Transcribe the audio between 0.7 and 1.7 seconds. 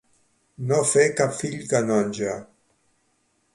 No fer cap fill